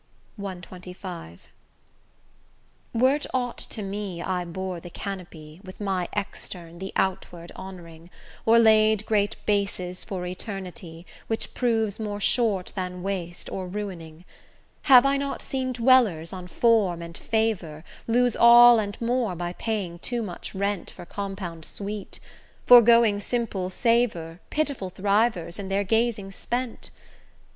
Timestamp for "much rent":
20.23-20.89